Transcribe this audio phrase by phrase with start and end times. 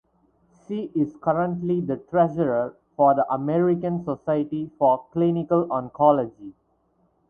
[0.67, 6.53] She is currently the treasurer for the American Society for Clinical Oncology.